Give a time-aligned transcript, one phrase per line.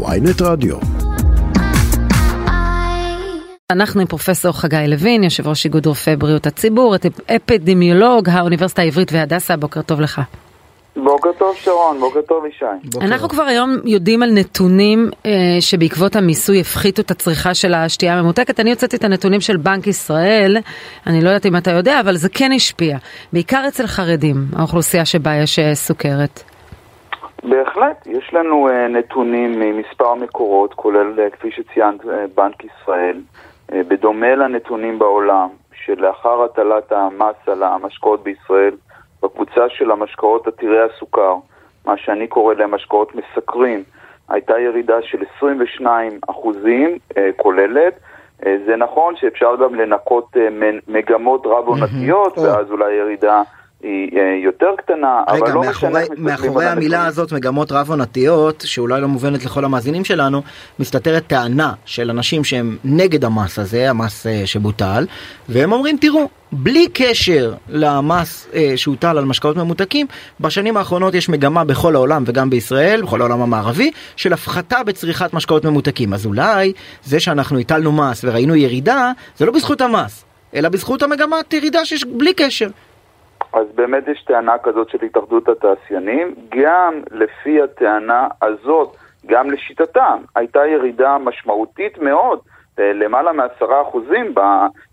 [0.00, 0.76] ויינט רדיו.
[3.70, 6.96] אנחנו עם פרופסור חגי לוין, יושב ראש איגוד רופאי בריאות הציבור,
[7.36, 10.20] אפידמיולוג האוניברסיטה העברית והדסה, בוקר טוב לך.
[10.96, 12.64] בוקר טוב שרון, בוקר טוב ישי.
[12.84, 13.06] בוקר.
[13.06, 18.60] אנחנו כבר היום יודעים על נתונים אה, שבעקבות המיסוי הפחיתו את הצריכה של השתייה הממותקת.
[18.60, 20.56] אני הוצאתי את הנתונים של בנק ישראל,
[21.06, 22.98] אני לא יודעת אם אתה יודע, אבל זה כן השפיע.
[23.32, 26.51] בעיקר אצל חרדים, האוכלוסייה שבה יש אה, סוכרת.
[27.42, 33.20] בהחלט, יש לנו uh, נתונים ממספר מקורות, כולל, uh, כפי שציינת, uh, בנק ישראל,
[33.70, 38.74] uh, בדומה לנתונים בעולם, שלאחר הטלת המס על המשקאות בישראל,
[39.22, 41.34] בקבוצה של המשקאות עתירי הסוכר,
[41.86, 43.82] מה שאני קורא להם משקאות מסקרים,
[44.28, 47.94] הייתה ירידה של 22 אחוזים uh, כוללת.
[48.40, 50.38] Uh, זה נכון שאפשר גם לנקות uh,
[50.88, 52.40] מגמות רב-עונתיות, mm-hmm.
[52.40, 53.42] ואז אולי ירידה
[53.82, 58.64] היא אה, יותר קטנה, רגע, אבל לא מאחורי, משנה איך מאחורי המילה הזאת, מגמות רב-עונתיות,
[58.66, 60.42] שאולי לא מובנת לכל המאזינים שלנו,
[60.78, 65.06] מסתתרת טענה של אנשים שהם נגד המס הזה, המס uh, שבוטל,
[65.48, 70.06] והם אומרים, תראו, בלי קשר למס uh, שהוטל על משקאות ממותקים,
[70.40, 75.64] בשנים האחרונות יש מגמה בכל העולם וגם בישראל, בכל העולם המערבי, של הפחתה בצריכת משקאות
[75.64, 76.14] ממותקים.
[76.14, 76.72] אז אולי
[77.04, 82.04] זה שאנחנו הטלנו מס וראינו ירידה, זה לא בזכות המס, אלא בזכות המגמת ירידה שיש
[82.04, 82.68] בלי קשר.
[83.52, 86.34] אז באמת יש טענה כזאת של התאחדות התעשיינים.
[86.48, 92.38] גם לפי הטענה הזאת, גם לשיטתם, הייתה ירידה משמעותית מאוד,
[92.78, 94.34] אה, למעלה מעשרה אחוזים,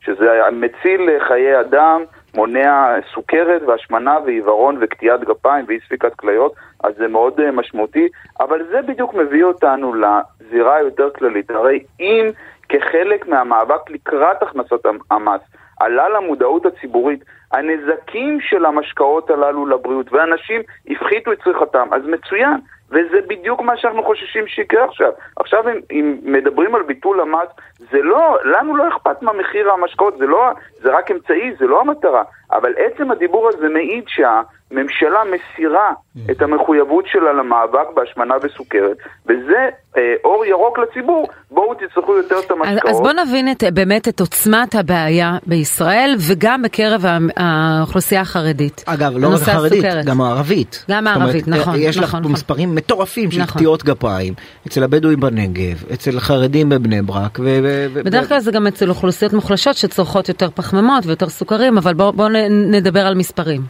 [0.01, 2.01] שזה מציל חיי אדם,
[2.35, 8.07] מונע סוכרת והשמנה ועיוורון וקטיעת גפיים ואי ספיקת כליות, אז זה מאוד אה, משמעותי,
[8.39, 11.51] אבל זה בדיוק מביא אותנו לזירה היותר כללית.
[11.51, 12.29] הרי אם
[12.69, 15.41] כחלק מהמאבק לקראת הכנסת המס
[15.79, 22.57] עלה למודעות הציבורית הנזקים של המשקאות הללו לבריאות, ואנשים הפחיתו את צריכתם, אז מצוין.
[22.91, 25.11] וזה בדיוק מה שאנחנו חוששים שיקרה עכשיו.
[25.35, 27.49] עכשיו אם, אם מדברים על ביטול המס,
[27.91, 31.81] זה לא, לנו לא אכפת מה מחיר המשקאות, זה, לא, זה רק אמצעי, זה לא
[31.81, 32.23] המטרה.
[32.51, 35.91] אבל עצם הדיבור הזה מעיד שהממשלה מסירה
[36.31, 42.51] את המחויבות שלה למאבק בהשמנה וסוכרת, וזה אה, אור ירוק לציבור, בואו תצטרכו יותר את
[42.51, 42.85] המשקאות.
[42.85, 47.05] אז, אז בואו נבין את, באמת את עוצמת הבעיה בישראל, וגם בקרב
[47.37, 48.83] האוכלוסייה החרדית.
[48.85, 50.85] אגב, לא רק החרדית, גם הערבית.
[50.91, 51.73] גם הערבית, אומרת, נכון.
[51.77, 52.31] יש נכון, לך נכון.
[52.31, 53.55] מספרים מטורפים של נכון.
[53.55, 54.33] קטיעות גפיים,
[54.67, 57.39] אצל הבדואים בנגב, אצל חרדים בבני ברק.
[57.39, 61.93] ו- ו- בדרך כלל זה גם אצל אוכלוסיות מוחלשות שצורכות יותר פחמימות ויותר סוכרים, אבל
[61.93, 63.61] בואו בוא נדבר על מספרים.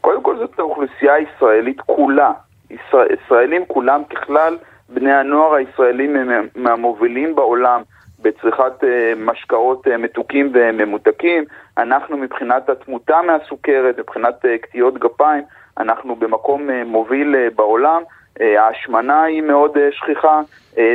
[0.00, 2.32] קודם כל זאת האוכלוסייה הישראלית כולה.
[2.70, 4.56] ישראל, ישראלים כולם ככלל,
[4.88, 7.82] בני הנוער הישראלים הם מהמובילים בעולם
[8.22, 8.86] בצריכת uh,
[9.16, 11.44] משקאות uh, מתוקים וממותקים.
[11.78, 15.42] אנחנו מבחינת התמותה מהסוכרת, מבחינת uh, קטיעות גפיים,
[15.78, 18.02] אנחנו במקום מוביל בעולם.
[18.40, 20.40] ההשמנה היא מאוד שכיחה.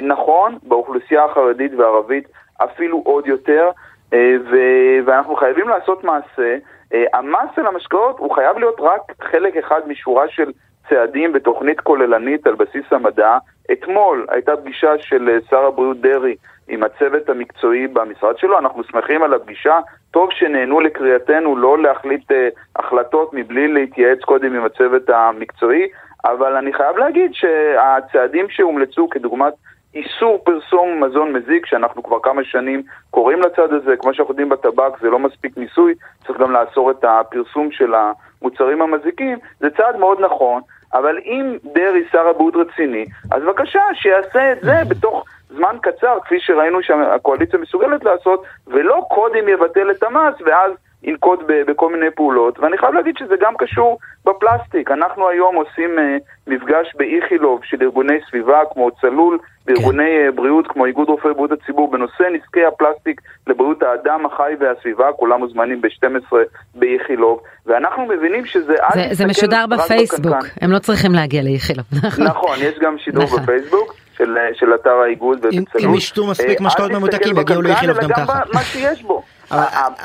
[0.04, 2.28] נכון, באוכלוסייה החרדית והערבית
[2.64, 3.70] אפילו עוד יותר,
[4.16, 6.58] ו- ואנחנו חייבים לעשות מעשה.
[6.94, 10.52] Uh, המס על המשקאות הוא חייב להיות רק חלק אחד משורה של
[10.90, 13.38] צעדים בתוכנית כוללנית על בסיס המדע.
[13.72, 16.36] אתמול הייתה פגישה של שר הבריאות דרעי
[16.68, 19.80] עם הצוות המקצועי במשרד שלו, אנחנו שמחים על הפגישה,
[20.12, 22.36] טוב שנענו לקריאתנו לא להחליט uh,
[22.76, 25.88] החלטות מבלי להתייעץ קודם עם הצוות המקצועי,
[26.26, 29.54] אבל אני חייב להגיד שהצעדים שהומלצו כדוגמת
[29.96, 35.00] איסור פרסום מזון מזיק, שאנחנו כבר כמה שנים קוראים לצד הזה, כמו שאנחנו יודעים בטבק
[35.02, 35.94] זה לא מספיק ניסוי,
[36.28, 40.62] צריך גם לאסור את הפרסום של המוצרים המזיקים, זה צעד מאוד נכון,
[40.94, 46.40] אבל אם דרעי שר הבריאות רציני, אז בבקשה שיעשה את זה בתוך זמן קצר, כפי
[46.40, 50.72] שראינו שהקואליציה מסוגלת לעשות, ולא קודם יבטל את המס ואז
[51.04, 52.60] ינקוט בכל מיני פעולות.
[52.60, 54.92] ואני חייב להגיד שזה גם קשור בפלסטיק.
[54.92, 56.02] אנחנו היום עושים uh,
[56.48, 60.36] מפגש באיכילוב של ארגוני סביבה כמו צלול, בארגוני כן.
[60.36, 65.82] בריאות כמו איגוד רופאי בריאות הציבור, בנושא נזקי הפלסטיק לבריאות האדם החי והסביבה, כולם מוזמנים
[65.82, 66.36] ב-12
[66.76, 68.76] באיכילוב, ואנחנו מבינים שזה...
[68.94, 71.86] זה, זה משודר בפייסבוק, הם לא צריכים להגיע לאיכילוב.
[72.30, 73.44] נכון, יש גם שידור נכון.
[73.44, 73.96] בפייסבוק.
[74.18, 75.84] של, של אתר האיגוד ובצלול.
[75.84, 78.40] אם ישתו מספיק משקאות ממותקים יגיעו לאיכילוב גם ככה.
[78.54, 79.24] מה שיש בו.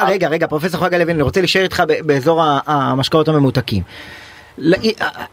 [0.07, 3.83] רגע, רגע, פרופסור חגה לוין, אני רוצה להישאר איתך באזור המשקאות הממותקים.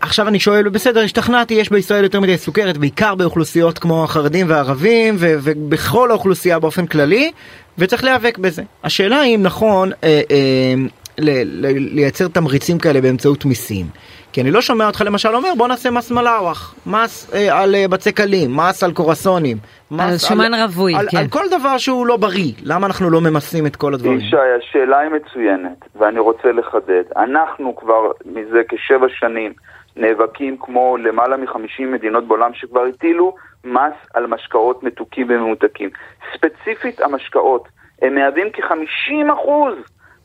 [0.02, 5.16] עכשיו אני שואל, בסדר, השתכנעתי, יש בישראל יותר מדי סוכרת, בעיקר באוכלוסיות כמו החרדים והערבים,
[5.20, 7.32] ובכל האוכלוסייה באופן כללי,
[7.78, 8.64] וצריך להיאבק בזה.
[8.84, 10.74] השאלה היא אם נכון אה, אה,
[11.18, 13.86] לייצר תמריצים כאלה באמצעות מיסים.
[14.34, 17.88] כי אני לא שומע אותך למשל אומר בוא נעשה מס מלאווח, מס אה, על אה,
[17.88, 19.58] בצק קלים, מס על קורסונים,
[20.00, 21.18] על שומן רווי, על, כן.
[21.18, 24.20] על כל דבר שהוא לא בריא, למה אנחנו לא ממסים את כל הדברים?
[24.20, 27.04] ישי, השאלה היא מצוינת, ואני רוצה לחדד.
[27.18, 29.54] אנחנו כבר מזה כשבע שנים
[29.96, 35.90] נאבקים כמו למעלה מ-50 מדינות בעולם שכבר הטילו מס על משקאות מתוקים וממותקים.
[36.34, 37.68] ספציפית המשקאות,
[38.02, 39.76] הם מהווים כ-50 אחוז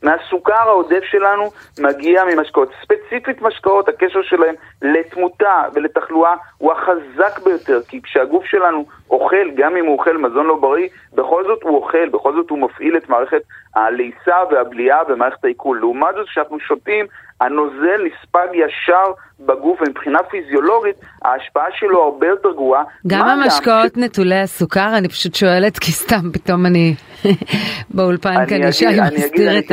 [0.03, 2.69] מהסוכר העודף שלנו מגיע ממשקאות.
[2.83, 9.85] ספציפית משקאות, הקשר שלהם לתמותה ולתחלואה הוא החזק ביותר, כי כשהגוף שלנו אוכל, גם אם
[9.85, 13.41] הוא אוכל מזון לא בריא, בכל זאת הוא אוכל, בכל זאת הוא מפעיל את מערכת
[13.75, 15.79] הלעיסה והבליעה ומערכת העיכול.
[15.79, 17.05] לעומת זאת, כשאנחנו שותים,
[17.41, 20.95] הנוזל נספג ישר בגוף, ומבחינה פיזיולוגית
[21.25, 22.83] ההשפעה שלו הרבה יותר גרועה.
[23.07, 23.97] גם המשקאות ש...
[23.97, 26.95] נטולי הסוכר, אני פשוט שואלת, כי סתם פתאום אני
[27.95, 29.71] באולפן כאן ישי מסתיר את,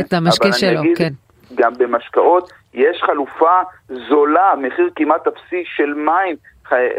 [0.00, 1.12] את המשקה שלו, אגיד, כן.
[1.54, 3.60] גם במשקאות יש חלופה
[4.08, 6.36] זולה, מחיר כמעט אפסי של מים.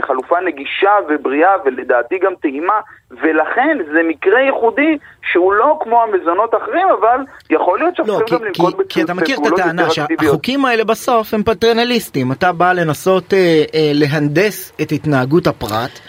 [0.01, 2.79] חלופה נגישה ובריאה ולדעתי גם טעימה
[3.11, 4.97] ולכן זה מקרה ייחודי
[5.31, 7.19] שהוא לא כמו המזונות האחרים אבל
[7.49, 11.33] יכול להיות שאנחנו לא, גם לנקוט בפעולות כי אתה מכיר את הטענה שהחוקים האלה בסוף
[11.33, 15.99] הם פטרנליסטים אתה בא לנסות אה, אה, להנדס את התנהגות הפרט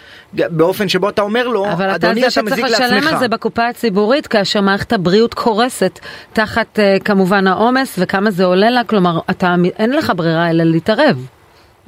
[0.50, 2.08] באופן שבו אתה אומר לו, אדוני אתה מזיק לעצמך.
[2.08, 5.98] אבל אתה זה שצריך לשלם על זה בקופה הציבורית כאשר מערכת הבריאות קורסת
[6.32, 11.16] תחת uh, כמובן העומס וכמה זה עולה לה, כלומר אתה, אין לך ברירה אלא להתערב.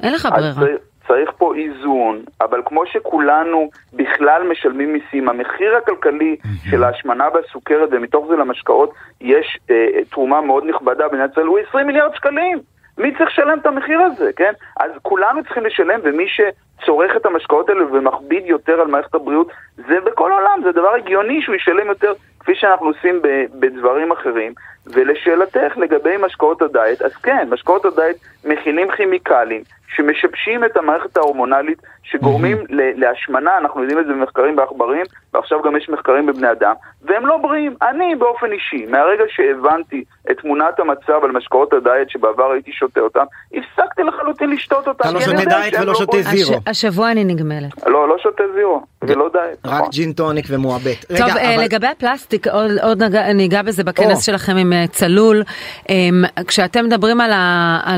[0.03, 0.77] אין לך ברירה.
[1.07, 6.35] צריך פה איזון, אבל כמו שכולנו בכלל משלמים מיסים, המחיר הכלכלי
[6.69, 9.75] של ההשמנה והסוכרת ומתוך זה למשקאות יש אה,
[10.09, 12.59] תרומה מאוד נכבדה במדינת ישראל הוא 20 מיליארד שקלים.
[12.97, 14.53] מי צריך לשלם את המחיר הזה, כן?
[14.79, 19.99] אז כולנו צריכים לשלם, ומי שצורך את המשקאות האלה ומכביד יותר על מערכת הבריאות, זה
[20.05, 23.21] בכל העולם, זה דבר הגיוני שהוא ישלם יותר, כפי שאנחנו עושים
[23.59, 24.53] בדברים אחרים.
[24.93, 29.61] ולשאלתך לגבי משקאות הדיאט, אז כן, משקאות הדיאט מכילים כימיקלים
[29.95, 32.73] שמשבשים את המערכת ההורמונלית, שגורמים mm-hmm.
[32.73, 37.37] להשמנה, אנחנו יודעים את זה במחקרים בעכברים, ועכשיו גם יש מחקרים בבני אדם, והם לא
[37.37, 37.75] בריאים.
[37.81, 43.23] אני באופן אישי, מהרגע שהבנתי את תמונת המצב על משקאות הדיאט שבעבר הייתי שותה אותם,
[43.53, 45.03] הפסקתי לחלוטין לשתות אותם.
[45.03, 46.59] אתה לא שותה דיאט ולא לא שותה זירו.
[46.67, 47.87] השבוע אני נגמלת.
[47.87, 49.65] לא, לא שותה זירו, ולא דיאט.
[49.65, 49.89] רק נכון.
[49.91, 51.05] ג'ין טוניק ומועבט.
[51.17, 52.47] טוב, אה, לגבי הפלסטיק,
[52.83, 53.03] עוד
[53.33, 55.43] ניגע בזה בכנס שלכם עם צלול.
[55.89, 57.31] אמ, כשאתם מדברים על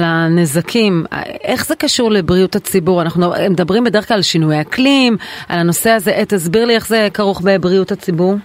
[0.03, 1.05] הנזקים,
[1.43, 3.01] איך זה קשור לבריאות הציבור?
[3.01, 5.17] אנחנו מדברים בדרך כלל על שינוי אקלים,
[5.49, 6.11] על הנושא הזה.
[6.27, 8.35] תסביר לי איך זה כרוך בבריאות הציבור.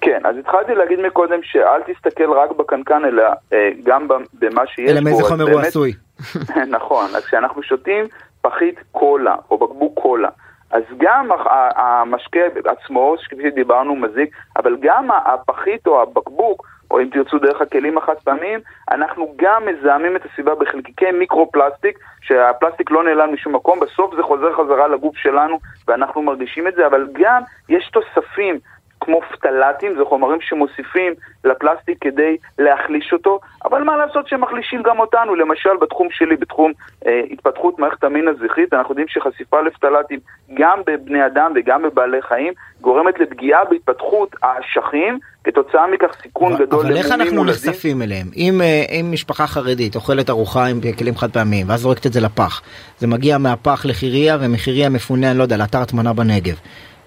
[0.00, 3.22] כן, אז התחלתי להגיד מקודם שאל תסתכל רק בקנקן, אלא
[3.52, 4.08] אה, גם
[4.40, 5.00] במה שיש אלא בו.
[5.00, 5.92] אלא מאיזה חומר הוא עשוי.
[6.78, 8.04] נכון, אז כשאנחנו שותים
[8.42, 10.28] פחית קולה או בקבוק קולה,
[10.70, 11.28] אז גם
[11.76, 17.98] המשקה עצמו, כפי שדיברנו, מזיק, אבל גם הפחית או הבקבוק, או אם תרצו דרך הכלים
[17.98, 18.60] החד פעמיים,
[18.90, 24.52] אנחנו גם מזהמים את הסביבה בחלקיקי מיקרו-פלסטיק, שהפלסטיק לא נעלם משום מקום, בסוף זה חוזר
[24.52, 28.58] חזרה לגוף שלנו ואנחנו מרגישים את זה, אבל גם יש תוספים
[29.06, 31.12] כמו פטלטים, זה חומרים שמוסיפים
[31.44, 36.72] לפלסטיק כדי להחליש אותו, אבל מה לעשות שהם מחלישים גם אותנו, למשל בתחום שלי, בתחום
[37.06, 40.18] אה, התפתחות מערכת המין הזכרית, אנחנו יודעים שחשיפה לפטלטים
[40.54, 46.86] גם בבני אדם וגם בבעלי חיים גורמת לפגיעה בהתפתחות האשכים, כתוצאה מכך סיכון אבל, גדול
[46.86, 48.26] אבל איך אנחנו נחשפים אליהם?
[48.36, 52.20] אם, אה, אם משפחה חרדית אוכלת ארוחה עם כלים חד פעמיים ואז זורקת את זה
[52.20, 52.62] לפח,
[52.98, 56.56] זה מגיע מהפח לחירייה ומחירייה מפונה, אני לא יודע, לאתר הטמנה בנגב.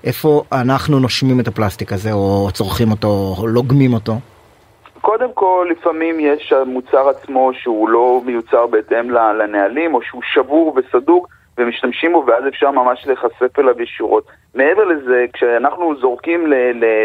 [0.04, 4.14] איפה אנחנו נושמים את הפלסטיק הזה או צורכים אותו או לוגמים אותו?
[5.02, 11.28] קודם כל, לפעמים יש המוצר עצמו שהוא לא מיוצר בהתאם לנהלים, או שהוא שבור וסדוק,
[11.58, 14.24] ומשתמשים בו, ואז אפשר ממש להיחשף אליו ישירות.
[14.56, 16.48] מעבר לזה, כשאנחנו זורקים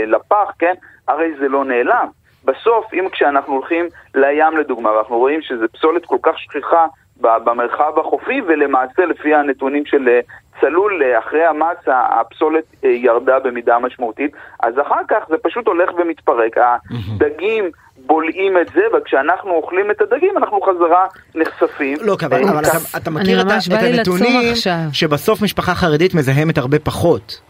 [0.07, 0.75] לפח, כן,
[1.09, 2.07] הרי זה לא נעלם.
[2.45, 6.87] בסוף, אם כשאנחנו הולכים לים לדוגמה, ואנחנו רואים שזו פסולת כל כך שכיחה
[7.21, 10.19] במרחב החופי, ולמעשה לפי הנתונים של
[10.61, 14.33] צלול אחרי המס הפסולת אה, ירדה במידה משמעותית,
[14.63, 16.57] אז אחר כך זה פשוט הולך ומתפרק.
[16.59, 17.71] הדגים
[18.07, 21.99] בולעים את זה, וכשאנחנו אוכלים את הדגים אנחנו חזרה נחשפים.
[22.01, 24.53] לא, אבל, אבל אתה, אתה מכיר את, את הנתונים
[24.93, 27.41] שבסוף משפחה חרדית מזהמת הרבה פחות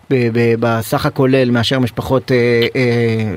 [0.60, 2.36] בסך הכולל מאשר משפחות אה,
[2.76, 2.80] אה,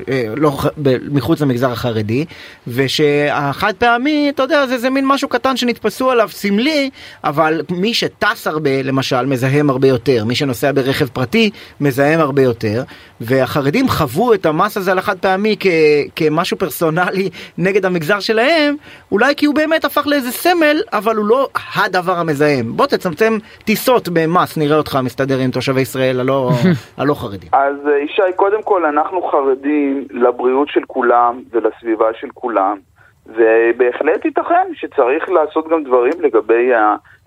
[0.08, 2.24] אה, לא, ב, מחוץ למגזר החרדי,
[2.66, 6.90] ושהחד פעמי, אתה יודע, זה, זה מין משהו קטן שנתפסו עליו סמלי,
[7.24, 11.50] אבל מי שטס הרבה למשל מזהם הרבה יותר, מי שנוסע ברכב פרטי
[11.80, 12.82] מזהם הרבה יותר,
[13.20, 15.66] והחרדים חוו את המס הזה על החד פעמי כ,
[16.16, 17.18] כמשהו פרסונלי.
[17.18, 18.76] לי נגד המגזר שלהם,
[19.12, 22.76] אולי כי הוא באמת הפך לאיזה סמל, אבל הוא לא הדבר המזהם.
[22.76, 26.50] בוא תצמצם טיסות במס, נראה אותך מסתדר עם תושבי ישראל הלא,
[26.98, 27.48] הלא חרדים.
[27.52, 32.76] אז אה, ישי, קודם כל אנחנו חרדים לבריאות של כולם ולסביבה של כולם.
[33.28, 36.70] ובהחלט ייתכן שצריך לעשות גם דברים לגבי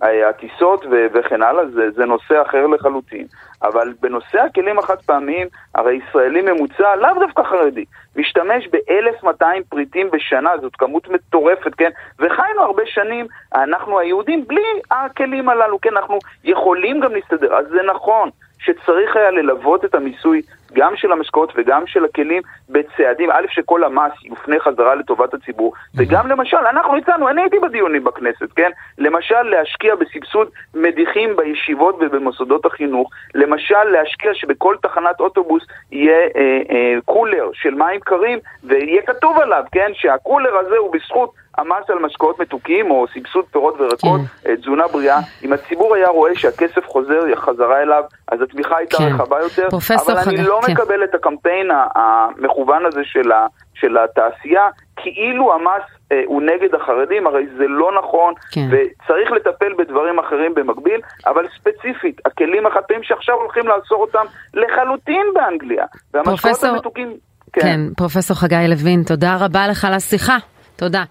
[0.01, 3.25] הטיסות וכן הלאה, זה, זה נושא אחר לחלוטין.
[3.63, 10.49] אבל בנושא הכלים החד פעמיים, הרי ישראלי ממוצע, לאו דווקא חרדי, משתמש ב-1200 פריטים בשנה,
[10.61, 11.89] זאת כמות מטורפת, כן?
[12.19, 15.89] וחיינו הרבה שנים, אנחנו היהודים, בלי הכלים הללו, כן?
[15.97, 18.29] אנחנו יכולים גם להסתדר, אז זה נכון.
[18.59, 20.41] שצריך היה ללוות את המיסוי
[20.73, 26.27] גם של המשקאות וגם של הכלים בצעדים, א', שכל המס יופנה חזרה לטובת הציבור, וגם
[26.27, 28.69] למשל, אנחנו הצענו, אני הייתי בדיונים בכנסת, כן?
[28.97, 36.95] למשל, להשקיע בסבסוד מדיחים בישיבות ובמוסדות החינוך, למשל, להשקיע שבכל תחנת אוטובוס יהיה אה, אה,
[37.05, 39.91] קולר של מים קרים, ויהיה כתוב עליו, כן?
[39.93, 44.49] שהקולר הזה הוא בזכות המס על משקאות מתוקים או סבסוד פירות וירקות, כן.
[44.49, 49.13] אה, תזונה בריאה, אם הציבור היה רואה שהכסף חוזר חזרה אליו, אז התמיכה הייתה כן.
[49.13, 50.27] רחבה יותר, אבל חג...
[50.27, 50.71] אני לא כן.
[50.71, 57.27] מקבל את הקמפיין המכוון הזה של, ה, של התעשייה, כאילו המס אה, הוא נגד החרדים,
[57.27, 58.67] הרי זה לא נכון, כן.
[58.71, 65.85] וצריך לטפל בדברים אחרים במקביל, אבל ספציפית, הכלים החד-פעמים שעכשיו הולכים לאסור אותם לחלוטין באנגליה,
[66.13, 67.13] והמשקאות המתוקים...
[67.53, 67.61] כן.
[67.61, 70.37] כן, פרופסור חגי לוין, תודה רבה לך על השיחה.
[70.75, 71.03] תודה.